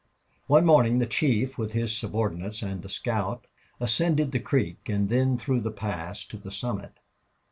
[0.47, 3.45] One morning the chief, with his subordinates and a scout,
[3.79, 6.93] ascended the creek and then through the pass to the summit.